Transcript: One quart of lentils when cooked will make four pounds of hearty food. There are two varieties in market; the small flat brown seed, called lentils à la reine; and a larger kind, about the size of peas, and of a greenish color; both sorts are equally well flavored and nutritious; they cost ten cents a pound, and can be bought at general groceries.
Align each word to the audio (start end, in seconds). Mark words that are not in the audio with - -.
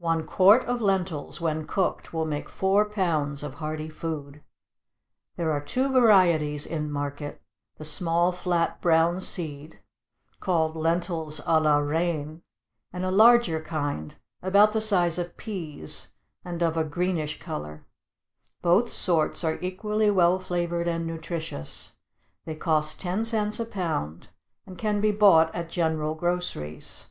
One 0.00 0.26
quart 0.26 0.64
of 0.66 0.82
lentils 0.82 1.40
when 1.40 1.66
cooked 1.66 2.12
will 2.12 2.26
make 2.26 2.50
four 2.50 2.84
pounds 2.84 3.42
of 3.42 3.54
hearty 3.54 3.88
food. 3.88 4.42
There 5.36 5.50
are 5.50 5.64
two 5.64 5.88
varieties 5.90 6.66
in 6.66 6.92
market; 6.92 7.40
the 7.78 7.86
small 7.86 8.32
flat 8.32 8.82
brown 8.82 9.22
seed, 9.22 9.80
called 10.40 10.76
lentils 10.76 11.40
à 11.46 11.62
la 11.62 11.78
reine; 11.78 12.42
and 12.92 13.02
a 13.06 13.10
larger 13.10 13.62
kind, 13.62 14.14
about 14.42 14.74
the 14.74 14.82
size 14.82 15.18
of 15.18 15.38
peas, 15.38 16.12
and 16.44 16.62
of 16.62 16.76
a 16.76 16.84
greenish 16.84 17.40
color; 17.40 17.86
both 18.60 18.92
sorts 18.92 19.42
are 19.42 19.58
equally 19.62 20.10
well 20.10 20.38
flavored 20.38 20.86
and 20.86 21.06
nutritious; 21.06 21.94
they 22.44 22.54
cost 22.54 23.00
ten 23.00 23.24
cents 23.24 23.58
a 23.58 23.64
pound, 23.64 24.28
and 24.66 24.76
can 24.76 25.00
be 25.00 25.12
bought 25.12 25.48
at 25.54 25.70
general 25.70 26.14
groceries. 26.14 27.06